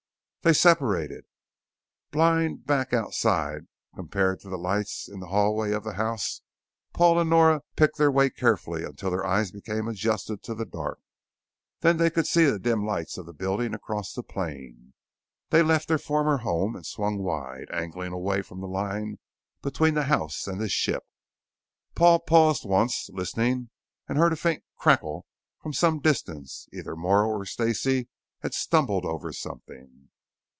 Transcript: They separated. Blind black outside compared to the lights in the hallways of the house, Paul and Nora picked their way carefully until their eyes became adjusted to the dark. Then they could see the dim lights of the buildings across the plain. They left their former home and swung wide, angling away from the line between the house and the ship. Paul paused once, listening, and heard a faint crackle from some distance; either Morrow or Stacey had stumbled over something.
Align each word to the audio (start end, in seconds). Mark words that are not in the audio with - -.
They 0.43 0.53
separated. 0.53 1.25
Blind 2.09 2.65
black 2.65 2.93
outside 2.93 3.67
compared 3.93 4.39
to 4.39 4.49
the 4.49 4.57
lights 4.57 5.07
in 5.07 5.19
the 5.19 5.27
hallways 5.27 5.75
of 5.75 5.83
the 5.83 5.93
house, 5.93 6.41
Paul 6.93 7.19
and 7.19 7.29
Nora 7.29 7.61
picked 7.75 7.99
their 7.99 8.09
way 8.09 8.31
carefully 8.31 8.83
until 8.83 9.11
their 9.11 9.23
eyes 9.23 9.51
became 9.51 9.87
adjusted 9.87 10.41
to 10.41 10.55
the 10.55 10.65
dark. 10.65 10.99
Then 11.81 11.97
they 11.97 12.09
could 12.09 12.25
see 12.25 12.45
the 12.45 12.57
dim 12.57 12.83
lights 12.83 13.19
of 13.19 13.27
the 13.27 13.35
buildings 13.35 13.75
across 13.75 14.13
the 14.13 14.23
plain. 14.23 14.93
They 15.51 15.61
left 15.61 15.87
their 15.87 15.99
former 15.99 16.37
home 16.39 16.75
and 16.75 16.87
swung 16.87 17.19
wide, 17.19 17.67
angling 17.71 18.11
away 18.11 18.41
from 18.41 18.61
the 18.61 18.67
line 18.67 19.19
between 19.61 19.93
the 19.93 20.05
house 20.05 20.47
and 20.47 20.59
the 20.59 20.69
ship. 20.69 21.03
Paul 21.93 22.17
paused 22.17 22.65
once, 22.65 23.11
listening, 23.13 23.69
and 24.09 24.17
heard 24.17 24.33
a 24.33 24.37
faint 24.37 24.63
crackle 24.75 25.27
from 25.61 25.73
some 25.73 25.99
distance; 25.99 26.67
either 26.73 26.95
Morrow 26.95 27.27
or 27.29 27.45
Stacey 27.45 28.07
had 28.39 28.55
stumbled 28.55 29.05
over 29.05 29.31
something. 29.31 30.07